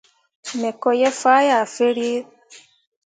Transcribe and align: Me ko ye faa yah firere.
Me 0.59 0.69
ko 0.81 0.89
ye 0.99 1.09
faa 1.21 1.41
yah 1.47 1.65
firere. 1.75 2.23